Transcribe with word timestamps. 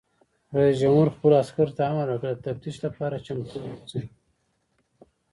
رئیس 0.57 0.75
جمهور 0.83 1.07
خپلو 1.15 1.35
عسکرو 1.43 1.75
ته 1.77 1.83
امر 1.91 2.07
وکړ؛ 2.11 2.29
د 2.35 2.39
تفتیش 2.45 2.75
لپاره 2.85 3.23
چمتو 3.25 3.57
اوسئ! 3.79 4.03